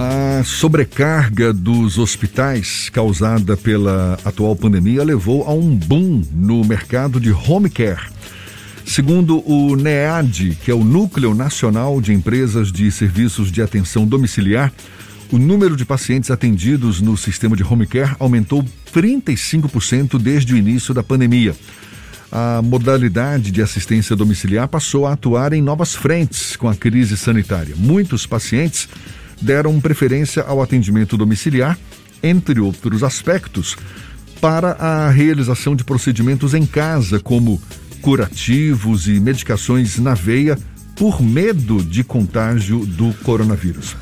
[0.00, 7.32] A sobrecarga dos hospitais causada pela atual pandemia levou a um boom no mercado de
[7.32, 8.08] home care.
[8.86, 14.72] Segundo o NEAD, que é o Núcleo Nacional de Empresas de Serviços de Atenção Domiciliar,
[15.32, 20.94] o número de pacientes atendidos no sistema de home care aumentou 35% desde o início
[20.94, 21.56] da pandemia.
[22.30, 27.74] A modalidade de assistência domiciliar passou a atuar em novas frentes com a crise sanitária.
[27.76, 28.88] Muitos pacientes
[29.40, 31.78] deram preferência ao atendimento domiciliar,
[32.22, 33.76] entre outros aspectos,
[34.40, 37.60] para a realização de procedimentos em casa, como
[38.00, 40.58] curativos e medicações na veia,
[40.96, 43.96] por medo de contágio do coronavírus.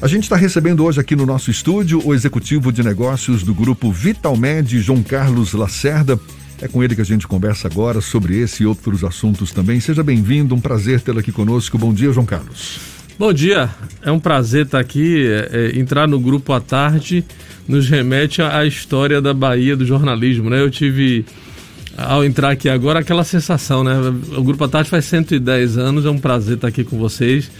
[0.00, 3.92] A gente está recebendo hoje aqui no nosso estúdio o executivo de negócios do grupo
[3.92, 6.18] Vitalmed, João Carlos Lacerda.
[6.62, 9.80] É com ele que a gente conversa agora sobre esse e outros assuntos também.
[9.80, 11.76] Seja bem-vindo, um prazer tê-lo aqui conosco.
[11.76, 12.99] Bom dia, João Carlos.
[13.20, 13.68] Bom dia,
[14.02, 15.26] é um prazer estar aqui.
[15.26, 17.22] É, é, entrar no grupo à tarde
[17.68, 20.58] nos remete à história da Bahia do jornalismo, né?
[20.58, 21.26] Eu tive,
[21.98, 23.92] ao entrar aqui agora, aquela sensação, né?
[24.34, 27.50] O grupo à tarde faz 110 anos, é um prazer estar aqui com vocês.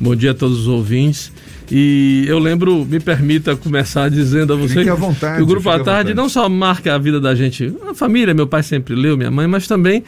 [0.00, 1.30] Bom dia a todos os ouvintes.
[1.70, 6.12] E eu lembro, me permita começar dizendo a você vontade, que o Grupo à Tarde
[6.12, 9.46] não só marca a vida da gente, a família, meu pai sempre leu, minha mãe,
[9.46, 10.02] mas também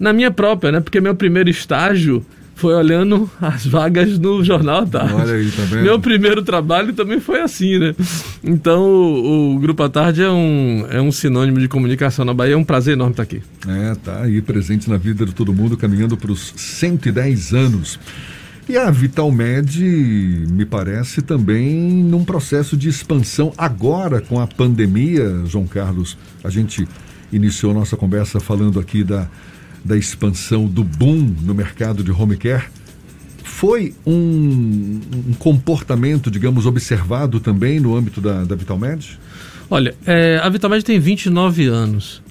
[0.00, 0.80] na minha própria, né?
[0.80, 2.26] Porque meu primeiro estágio
[2.58, 5.14] foi olhando as vagas no Jornal Tarde.
[5.14, 5.84] Olha aí, tá vendo?
[5.84, 7.94] Meu primeiro trabalho também foi assim, né?
[8.42, 12.54] Então, o, o, Grupo à Tarde é um, é um sinônimo de comunicação na Bahia.
[12.54, 13.40] É um prazer enorme estar aqui.
[13.66, 18.00] É, tá aí presente na vida de todo mundo, caminhando para os 110 anos.
[18.68, 19.80] E a Vitalmed,
[20.50, 26.18] me parece, também num processo de expansão agora com a pandemia, João Carlos.
[26.42, 26.88] A gente
[27.32, 29.28] iniciou nossa conversa falando aqui da
[29.84, 32.64] da expansão do boom no mercado de home care,
[33.42, 39.18] foi um, um comportamento, digamos, observado também no âmbito da, da Vitalmed?
[39.68, 42.22] Olha, é, a Vitalmed tem 29 anos.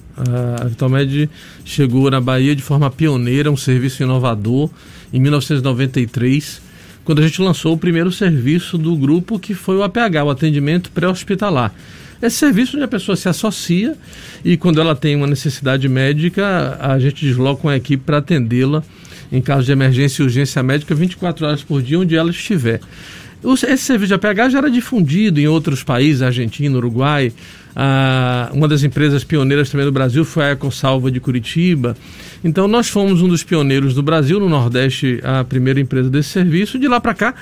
[0.60, 1.30] A Vitalmed
[1.64, 4.70] chegou na Bahia de forma pioneira, um serviço inovador,
[5.12, 6.60] em 1993,
[7.04, 10.90] quando a gente lançou o primeiro serviço do grupo, que foi o APH, o atendimento
[10.90, 11.72] pré-hospitalar.
[12.20, 13.96] Esse serviço onde a pessoa se associa
[14.44, 18.82] e quando ela tem uma necessidade médica, a gente desloca uma equipe para atendê-la
[19.30, 22.80] em caso de emergência e urgência médica 24 horas por dia, onde ela estiver.
[23.68, 27.32] Esse serviço de APH já era difundido em outros países, Argentina, Uruguai.
[27.76, 31.96] Ah, uma das empresas pioneiras também do Brasil foi a EcoSalva de Curitiba.
[32.42, 36.78] Então, nós fomos um dos pioneiros do Brasil, no Nordeste, a primeira empresa desse serviço.
[36.80, 37.34] De lá para cá,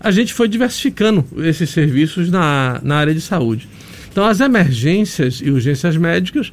[0.00, 3.68] a gente foi diversificando esses serviços na, na área de saúde.
[4.14, 6.52] Então, as emergências e urgências médicas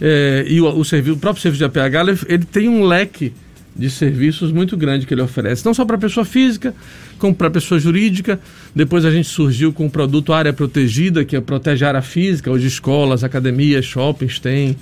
[0.00, 3.32] é, e o, o, serviço, o próprio serviço de APH, ele, ele tem um leque
[3.76, 6.74] de serviços muito grande que ele oferece, não só para pessoa física,
[7.16, 8.40] como para pessoa jurídica.
[8.74, 12.50] Depois a gente surgiu com o produto Área Protegida, que é protege a área física,
[12.50, 14.76] hoje escolas, academias, shoppings têm,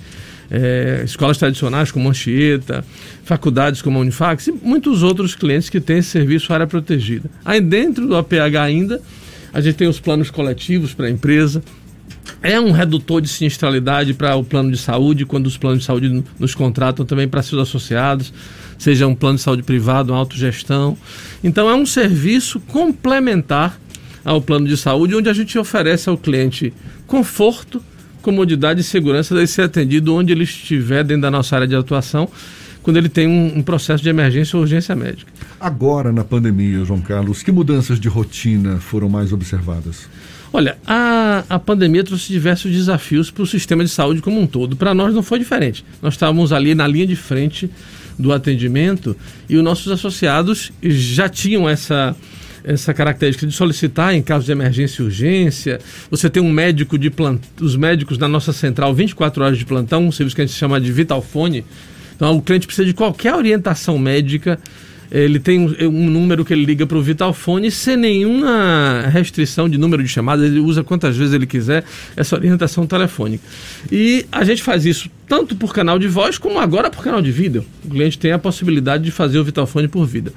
[0.49, 2.83] é, escolas tradicionais como Anchieta,
[3.23, 7.29] faculdades como a Unifax e muitos outros clientes que têm esse serviço Área Protegida.
[7.45, 8.99] Aí dentro do APH ainda,
[9.53, 11.61] a gente tem os planos coletivos para a empresa,
[12.41, 16.23] é um redutor de sinistralidade para o plano de saúde, quando os planos de saúde
[16.39, 18.33] nos contratam também para seus associados,
[18.77, 20.97] seja um plano de saúde privado, uma autogestão.
[21.43, 23.79] Então, é um serviço complementar
[24.23, 26.73] ao plano de saúde, onde a gente oferece ao cliente
[27.05, 27.81] conforto,
[28.21, 32.27] comodidade e segurança de ser atendido onde ele estiver dentro da nossa área de atuação,
[32.81, 35.31] quando ele tem um, um processo de emergência ou urgência médica.
[35.59, 40.07] Agora, na pandemia, João Carlos, que mudanças de rotina foram mais observadas?
[40.55, 44.77] Olha, a, a pandemia trouxe diversos desafios para o sistema de saúde como um todo.
[44.77, 45.83] Para nós não foi diferente.
[46.01, 47.69] Nós estávamos ali na linha de frente
[48.17, 49.17] do atendimento
[49.49, 52.15] e os nossos associados já tinham essa
[52.63, 55.79] essa característica de solicitar em caso de emergência e urgência.
[56.09, 60.07] Você tem um médico de plantão, os médicos da nossa central 24 horas de plantão,
[60.07, 61.65] um serviço que a gente chama de Vitalfone.
[62.15, 64.57] Então o cliente precisa de qualquer orientação médica
[65.11, 69.77] ele tem um, um número que ele liga para o Vitalfone sem nenhuma restrição de
[69.77, 71.83] número de chamadas, ele usa quantas vezes ele quiser
[72.15, 73.43] essa orientação telefônica.
[73.91, 77.31] E a gente faz isso tanto por canal de voz como agora por canal de
[77.31, 77.65] vídeo.
[77.83, 80.33] O cliente tem a possibilidade de fazer o Vitalfone por vida.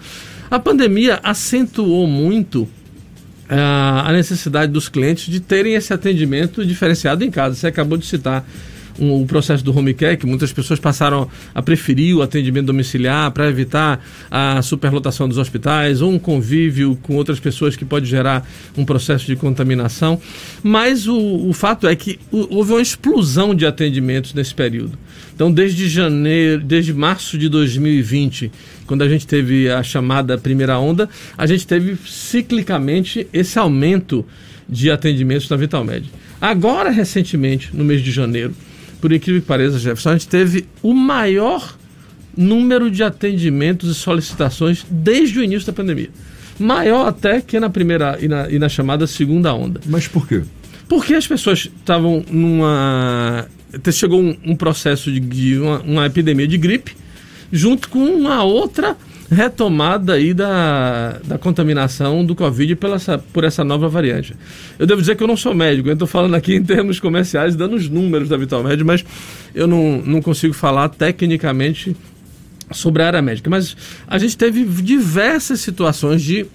[0.51, 2.69] A pandemia acentuou muito
[3.49, 7.55] eh, a necessidade dos clientes de terem esse atendimento diferenciado em casa.
[7.55, 8.47] Você acabou de citar
[8.99, 13.31] um, o processo do home care, que muitas pessoas passaram a preferir o atendimento domiciliar
[13.31, 18.47] para evitar a superlotação dos hospitais ou um convívio com outras pessoas que pode gerar
[18.77, 20.21] um processo de contaminação.
[20.63, 24.99] Mas o, o fato é que houve uma explosão de atendimentos nesse período.
[25.35, 28.51] Então, desde janeiro, desde março de 2020,
[28.87, 34.27] quando a gente teve a chamada primeira onda, a gente teve ciclicamente esse aumento
[34.69, 36.11] de atendimentos na Vitalmed.
[36.41, 38.55] Agora, recentemente, no mês de janeiro,
[39.01, 41.77] por incrível que pareça, Jefferson, a gente teve o maior
[42.37, 46.11] número de atendimentos e solicitações desde o início da pandemia.
[46.59, 49.81] Maior até que na primeira e na, e na chamada segunda onda.
[49.87, 50.43] Mas por quê?
[50.89, 53.47] Porque as pessoas estavam numa.
[53.93, 56.97] Chegou um, um processo de, de uma, uma epidemia de gripe,
[57.53, 58.97] junto com uma outra
[59.31, 62.99] retomada aí da, da contaminação do Covid pela
[63.33, 64.35] por essa nova variante.
[64.79, 67.55] Eu devo dizer que eu não sou médico, eu estou falando aqui em termos comerciais,
[67.55, 69.05] dando os números da VitalMed, mas
[69.55, 71.95] eu não, não consigo falar tecnicamente
[72.73, 73.51] sobre a área médica.
[73.51, 73.77] Mas
[74.07, 76.47] a gente teve diversas situações de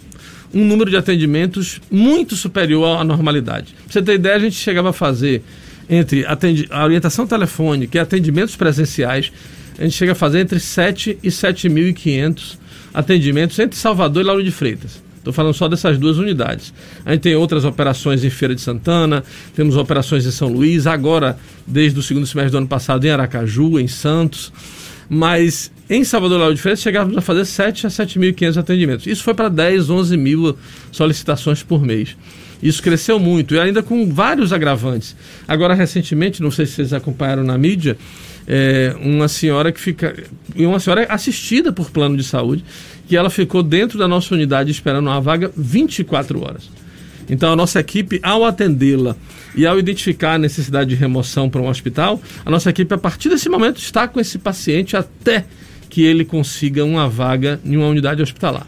[0.54, 3.74] um número de atendimentos muito superior à normalidade.
[3.84, 5.44] Pra você ter ideia, a gente chegava a fazer
[5.90, 6.26] entre
[6.70, 9.32] a orientação telefônica e atendimentos presenciais,
[9.78, 12.58] a gente chega a fazer entre 7 e 7.500
[12.94, 15.02] atendimentos entre Salvador e Lauro de Freitas.
[15.18, 16.74] Estou falando só dessas duas unidades.
[17.06, 19.24] A gente tem outras operações em Feira de Santana,
[19.56, 23.80] temos operações em São Luís, agora, desde o segundo semestre do ano passado, em Aracaju,
[23.80, 24.52] em Santos.
[25.10, 29.08] Mas em Salvador Lauro de Freitas chegávamos a fazer 7 a 7.500 atendimentos.
[29.08, 30.58] Isso foi para 10, 11 mil
[30.92, 32.18] solicitações por mês.
[32.64, 35.16] Isso cresceu muito e ainda com vários agravantes.
[35.46, 37.98] Agora, recentemente, não sei se vocês acompanharam na mídia,
[38.48, 40.16] é, uma senhora que fica.
[40.56, 42.64] Uma senhora assistida por plano de saúde,
[43.06, 46.70] que ela ficou dentro da nossa unidade esperando uma vaga 24 horas.
[47.30, 49.16] Então a nossa equipe, ao atendê-la
[49.56, 53.28] e ao identificar a necessidade de remoção para um hospital, a nossa equipe, a partir
[53.28, 55.46] desse momento, está com esse paciente até
[55.90, 58.66] que ele consiga uma vaga em uma unidade hospitalar.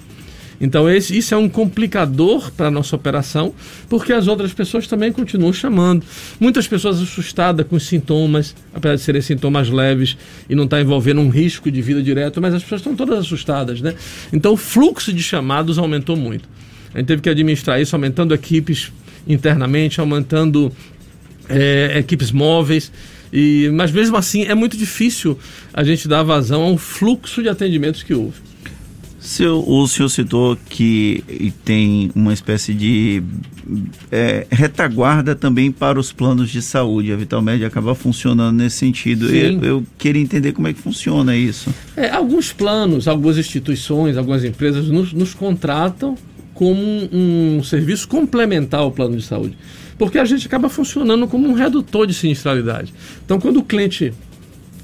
[0.59, 3.53] Então esse, isso é um complicador para a nossa operação,
[3.89, 6.03] porque as outras pessoas também continuam chamando.
[6.39, 10.17] Muitas pessoas assustadas com os sintomas, apesar de serem sintomas leves
[10.49, 13.19] e não estar tá envolvendo um risco de vida direto, mas as pessoas estão todas
[13.19, 13.95] assustadas, né?
[14.31, 16.47] Então o fluxo de chamados aumentou muito.
[16.93, 18.91] A gente teve que administrar isso, aumentando equipes
[19.27, 20.71] internamente, aumentando
[21.49, 22.91] é, equipes móveis.
[23.33, 25.37] E, mas mesmo assim é muito difícil
[25.73, 28.44] a gente dar vazão ao fluxo de atendimentos que houve.
[29.25, 33.23] Seu, o senhor citou que tem uma espécie de
[34.11, 37.11] é, retaguarda também para os planos de saúde.
[37.11, 39.35] A Vitalmed acaba funcionando nesse sentido.
[39.35, 41.73] Eu, eu, queria entender como é que funciona isso.
[41.97, 46.15] É, alguns planos, algumas instituições, algumas empresas nos, nos contratam
[46.53, 49.57] como um, um serviço complementar ao plano de saúde.
[49.97, 52.93] Porque a gente acaba funcionando como um redutor de sinistralidade.
[53.25, 54.13] Então, quando o cliente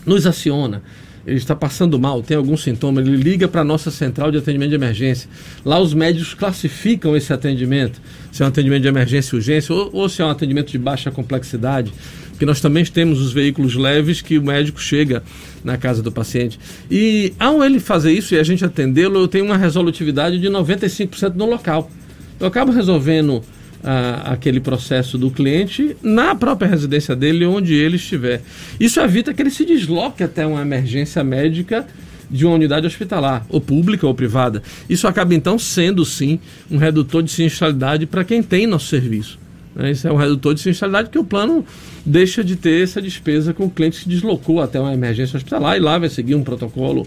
[0.04, 0.82] nos aciona,
[1.26, 4.70] ele está passando mal, tem algum sintoma, ele liga para a nossa central de atendimento
[4.70, 5.30] de emergência.
[5.64, 8.02] Lá os médicos classificam esse atendimento,
[8.32, 10.78] se é um atendimento de emergência e urgência ou, ou se é um atendimento de
[10.78, 11.92] baixa complexidade,
[12.32, 15.22] porque nós também temos os veículos leves que o médico chega
[15.64, 16.60] na casa do paciente.
[16.90, 21.36] E ao ele fazer isso e a gente atendê-lo, eu tenho uma resolutividade de 95%
[21.36, 21.92] no local.
[22.40, 23.44] Eu acabo resolvendo
[23.84, 28.42] aquele processo do cliente na própria residência dele, onde ele estiver.
[28.80, 31.86] Isso evita que ele se desloque até uma emergência médica
[32.30, 34.64] de uma unidade hospitalar, ou pública ou privada.
[34.90, 36.40] Isso acaba então sendo sim
[36.70, 39.38] um redutor de sinistralidade para quem tem nosso serviço.
[39.76, 39.92] Né?
[39.92, 41.66] Isso é um redutor de sinistralidade que o plano
[42.06, 45.76] deixa de ter essa despesa com o cliente que se deslocou até uma emergência hospitalar
[45.76, 47.06] e lá vai seguir um protocolo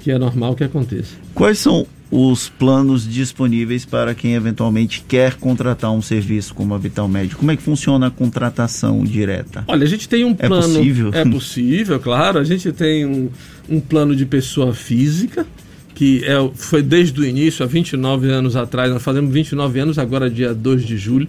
[0.00, 1.14] que é normal que aconteça.
[1.34, 7.08] Quais são os planos disponíveis para quem eventualmente quer contratar um serviço como a Vital
[7.08, 7.40] Médico?
[7.40, 9.64] Como é que funciona a contratação direta?
[9.66, 10.56] Olha, a gente tem um plano.
[10.56, 11.10] É possível?
[11.14, 12.38] É possível, claro.
[12.38, 13.30] A gente tem um,
[13.66, 15.46] um plano de pessoa física,
[15.94, 18.92] que é, foi desde o início, há 29 anos atrás.
[18.92, 21.26] Nós fazemos 29 anos, agora dia 2 de julho.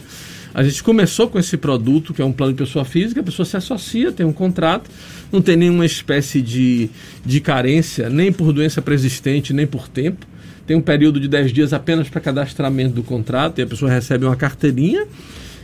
[0.54, 3.46] A gente começou com esse produto, que é um plano de pessoa física, a pessoa
[3.46, 4.92] se associa, tem um contrato,
[5.32, 6.90] não tem nenhuma espécie de,
[7.26, 10.33] de carência, nem por doença persistente, nem por tempo
[10.66, 14.26] tem um período de 10 dias apenas para cadastramento do contrato e a pessoa recebe
[14.26, 15.06] uma carteirinha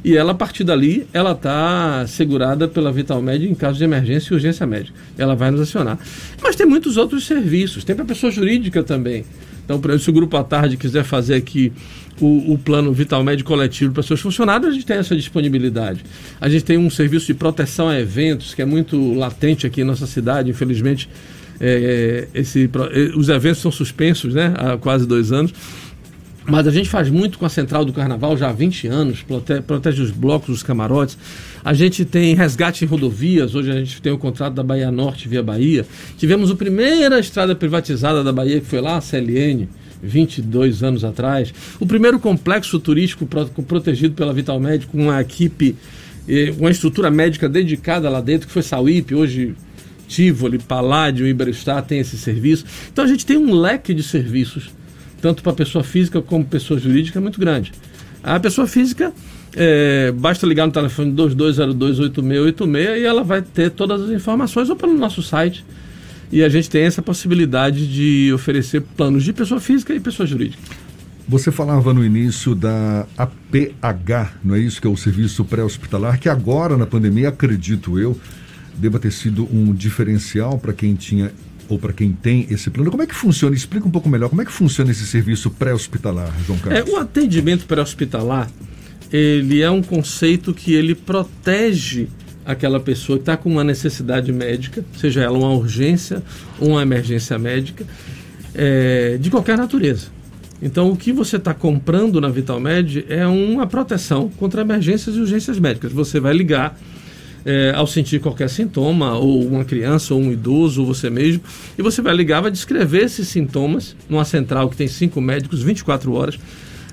[0.03, 4.31] e ela, a partir dali, ela está segurada pela Vital Média em caso de emergência
[4.31, 4.97] e urgência médica.
[5.17, 5.99] Ela vai nos acionar.
[6.41, 9.25] Mas tem muitos outros serviços, tem para pessoa jurídica também.
[9.65, 11.71] Então, por exemplo, se o Grupo à Tarde quiser fazer aqui
[12.19, 16.03] o, o plano Vital Médio coletivo para seus funcionários, a gente tem essa disponibilidade.
[16.39, 19.83] A gente tem um serviço de proteção a eventos que é muito latente aqui em
[19.83, 21.09] nossa cidade, infelizmente
[21.59, 22.69] é, é, esse,
[23.15, 25.53] os eventos são suspensos né, há quase dois anos.
[26.45, 29.61] Mas a gente faz muito com a Central do Carnaval já há 20 anos, protege,
[29.61, 31.15] protege os blocos, os camarotes.
[31.63, 35.27] A gente tem resgate em rodovias, hoje a gente tem o contrato da Bahia Norte
[35.27, 35.85] via Bahia.
[36.17, 39.69] Tivemos a primeira estrada privatizada da Bahia, que foi lá, a CLN,
[40.01, 41.53] 22 anos atrás.
[41.79, 43.27] O primeiro complexo turístico
[43.67, 45.75] protegido pela Vital Médico, uma equipe,
[46.27, 49.55] eh, uma estrutura médica dedicada lá dentro, que foi Sauípe, hoje
[50.09, 52.65] Tivoli, Paládio, Iberostar tem esse serviço.
[52.91, 54.69] Então a gente tem um leque de serviços
[55.21, 57.71] tanto para pessoa física como pessoa jurídica, é muito grande.
[58.23, 59.13] A pessoa física,
[59.55, 64.93] é, basta ligar no telefone 22028686 e ela vai ter todas as informações ou pelo
[64.97, 65.65] nosso site.
[66.31, 70.61] E a gente tem essa possibilidade de oferecer planos de pessoa física e pessoa jurídica.
[71.27, 76.27] Você falava no início da APH, não é isso que é o serviço pré-hospitalar, que
[76.27, 78.19] agora na pandemia, acredito eu,
[78.75, 81.31] deva ter sido um diferencial para quem tinha
[81.67, 83.55] ou para quem tem esse plano, como é que funciona?
[83.55, 86.89] Explica um pouco melhor como é que funciona esse serviço pré-hospitalar, João Carlos.
[86.89, 88.49] É, o atendimento pré-hospitalar,
[89.11, 92.07] ele é um conceito que ele protege
[92.43, 96.23] aquela pessoa que está com uma necessidade médica, seja ela uma urgência
[96.59, 97.85] ou uma emergência médica,
[98.55, 100.07] é, de qualquer natureza.
[100.61, 105.59] Então, o que você está comprando na VitalMed é uma proteção contra emergências e urgências
[105.59, 105.91] médicas.
[105.93, 106.77] Você vai ligar
[107.49, 111.41] é, ao sentir qualquer sintoma, ou uma criança, ou um idoso, ou você mesmo,
[111.75, 116.13] e você vai ligar, vai descrever esses sintomas numa central que tem cinco médicos, 24
[116.13, 116.37] horas.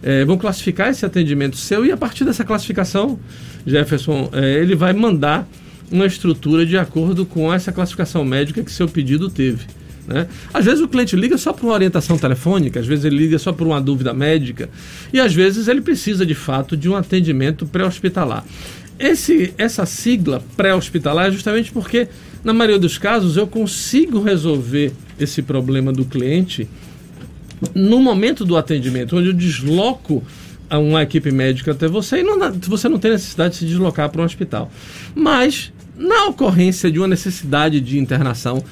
[0.02, 3.18] É, vão classificar esse atendimento seu e a partir dessa classificação,
[3.66, 5.46] Jefferson, é, ele vai mandar
[5.90, 9.66] uma estrutura de acordo com essa classificação médica que seu pedido teve.
[10.06, 10.26] Né?
[10.54, 13.52] Às vezes o cliente liga só por uma orientação telefônica, às vezes ele liga só
[13.52, 14.70] por uma dúvida médica
[15.12, 18.44] e às vezes ele precisa de fato de um atendimento pré-hospitalar.
[18.98, 22.08] Esse, essa sigla pré-hospitalar é justamente porque,
[22.42, 26.68] na maioria dos casos, eu consigo resolver esse problema do cliente
[27.74, 30.22] no momento do atendimento, onde eu desloco
[30.70, 34.22] uma equipe médica até você e não, você não tem necessidade de se deslocar para
[34.22, 34.70] um hospital.
[35.14, 38.62] Mas, na ocorrência de uma necessidade de internação,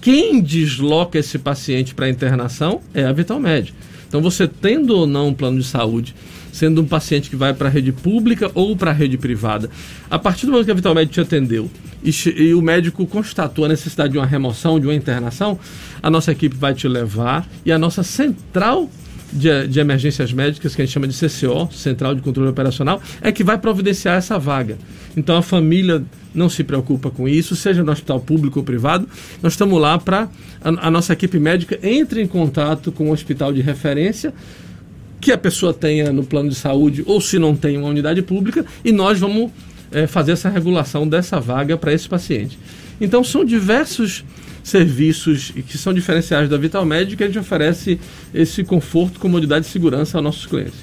[0.00, 3.74] quem desloca esse paciente para internação é a Vitalmed.
[4.06, 6.14] Então, você tendo ou não um plano de saúde
[6.54, 9.68] sendo um paciente que vai para a rede pública ou para a rede privada.
[10.08, 11.68] A partir do momento que a Vital te atendeu
[12.02, 15.58] e, e, o médico constatou a necessidade de uma remoção, de uma internação,
[16.00, 18.88] a nossa equipe vai te levar e a nossa central
[19.32, 23.32] de, de, emergências médicas, que a gente chama de CCO, Central de Controle Operacional, é
[23.32, 24.78] que vai providenciar essa vaga.
[25.16, 29.08] Então a família não se preocupa com isso, seja no hospital público ou privado,
[29.42, 30.28] nós estamos lá para
[30.62, 34.32] a, a, nossa equipe médica entre em contato com o hospital de referência
[35.24, 38.64] que a pessoa tenha no plano de saúde ou se não tem uma unidade pública
[38.84, 39.50] e nós vamos
[39.90, 42.58] é, fazer essa regulação dessa vaga para esse paciente.
[43.00, 44.22] Então são diversos
[44.62, 47.98] serviços que são diferenciais da Vital Médica que a gente oferece
[48.34, 50.74] esse conforto, comodidade e segurança aos nossos clientes.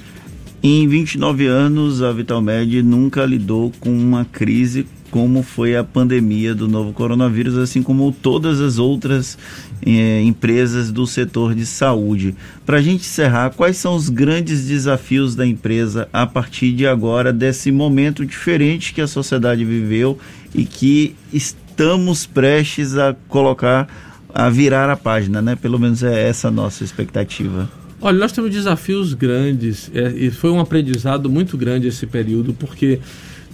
[0.60, 6.66] Em 29 anos, a VitalMed nunca lidou com uma crise como foi a pandemia do
[6.66, 9.36] novo coronavírus, assim como todas as outras
[9.84, 12.34] eh, empresas do setor de saúde.
[12.64, 17.30] Para a gente encerrar, quais são os grandes desafios da empresa a partir de agora,
[17.30, 20.18] desse momento diferente que a sociedade viveu
[20.54, 23.86] e que estamos prestes a colocar,
[24.32, 25.56] a virar a página, né?
[25.56, 27.68] Pelo menos é essa a nossa expectativa.
[28.00, 32.98] Olha, nós temos desafios grandes é, e foi um aprendizado muito grande esse período, porque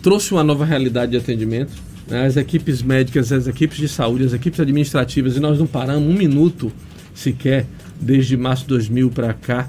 [0.03, 1.73] trouxe uma nova realidade de atendimento.
[2.07, 2.27] Né?
[2.27, 6.17] As equipes médicas, as equipes de saúde, as equipes administrativas, e nós não paramos um
[6.17, 6.73] minuto
[7.15, 7.67] sequer
[8.01, 9.69] desde março de 2000 para cá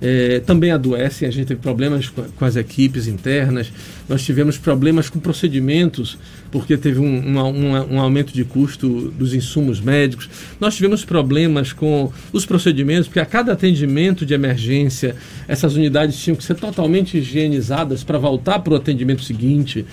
[0.00, 3.72] é, também adoecem, a gente teve problemas com, com, as equipes internas,
[4.08, 6.18] nós tivemos problemas com procedimentos,
[6.50, 10.28] porque teve um, um, um, um, aumento de custo dos insumos médicos,
[10.60, 15.16] nós tivemos problemas com os procedimentos, porque a cada atendimento de emergência,
[15.48, 19.84] essas unidades tinham que ser totalmente higienizadas para voltar para o atendimento seguinte,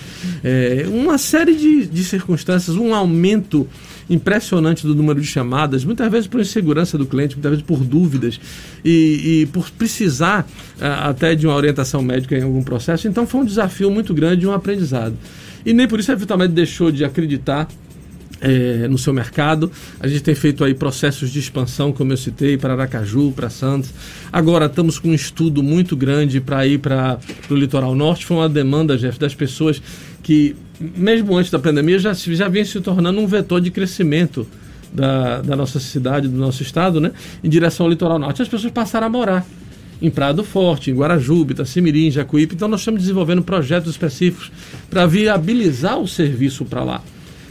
[0.44, 3.68] é, uma série de, de circunstâncias, um aumento
[4.10, 8.40] impressionante do número de chamadas, muitas vezes por insegurança do cliente, muitas vezes por dúvidas
[8.84, 13.08] e, e por precisar uh, até de uma orientação médica em algum processo.
[13.08, 15.16] Então foi um desafio muito grande e um aprendizado.
[15.64, 17.68] E nem por isso a deixou de acreditar
[18.42, 19.72] é, no seu mercado.
[20.00, 23.92] A gente tem feito aí processos de expansão, como eu citei, para Aracaju, para Santos.
[24.32, 27.20] Agora estamos com um estudo muito grande para ir para
[27.50, 28.26] o litoral norte.
[28.26, 29.82] Foi uma demanda, Jeff, das pessoas
[30.22, 34.46] que, mesmo antes da pandemia, já, já vinha se tornando um vetor de crescimento
[34.92, 37.12] da, da nossa cidade, do nosso estado, né,
[37.44, 38.42] em direção ao litoral norte.
[38.42, 39.46] As pessoas passaram a morar
[40.02, 42.56] em Prado Forte, em Guarajuba, Itacimirim, Jacuípe.
[42.56, 44.52] Então nós estamos desenvolvendo projetos específicos
[44.90, 47.04] para viabilizar o serviço para lá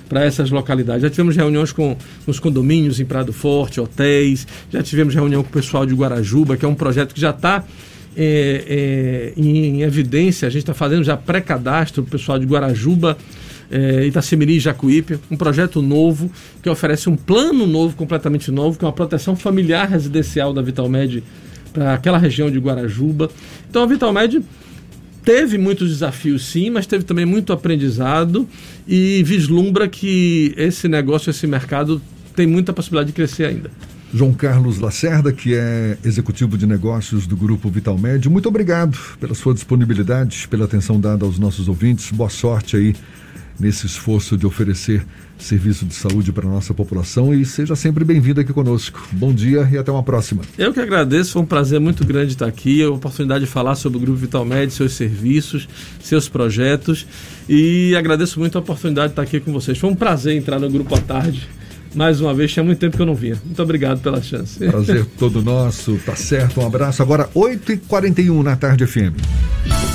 [0.08, 1.00] para essas localidades.
[1.00, 1.96] Já tivemos reuniões com
[2.26, 6.66] os condomínios em Prado Forte, hotéis, já tivemos reunião com o pessoal de Guarajuba, que
[6.66, 7.64] é um projeto que já está
[8.14, 13.16] é, é, em, evidência, a gente está fazendo já pré-cadastro, o pessoal de Guarajuba,
[13.70, 16.30] é, Itacimirim e Jacuípe, um projeto novo
[16.62, 21.24] que oferece um plano novo, completamente novo, que é uma proteção familiar residencial da Vitalmed
[21.72, 23.30] para aquela região de Guarajuba.
[23.68, 24.42] Então a Vitalmed
[25.24, 28.48] teve muitos desafios sim, mas teve também muito aprendizado
[28.86, 32.00] e vislumbra que esse negócio, esse mercado
[32.34, 33.70] tem muita possibilidade de crescer ainda.
[34.14, 39.34] João Carlos Lacerda, que é executivo de negócios do Grupo Vital Médio, muito obrigado pela
[39.34, 42.10] sua disponibilidade, pela atenção dada aos nossos ouvintes.
[42.10, 42.94] Boa sorte aí
[43.62, 45.06] nesse esforço de oferecer
[45.38, 49.00] serviço de saúde para a nossa população e seja sempre bem-vindo aqui conosco.
[49.12, 50.42] Bom dia e até uma próxima.
[50.58, 53.98] Eu que agradeço, foi um prazer muito grande estar aqui, a oportunidade de falar sobre
[53.98, 55.68] o Grupo Vital Médio, seus serviços,
[56.00, 57.06] seus projetos
[57.48, 59.78] e agradeço muito a oportunidade de estar aqui com vocês.
[59.78, 61.48] Foi um prazer entrar no Grupo à Tarde
[61.94, 63.38] mais uma vez, tinha muito tempo que eu não vinha.
[63.44, 64.58] Muito obrigado pela chance.
[64.58, 67.02] Prazer todo nosso, tá certo, um abraço.
[67.02, 69.91] Agora, 8h41 na tarde FM.